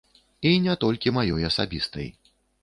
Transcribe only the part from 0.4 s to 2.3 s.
І не толькі маёй асабістай.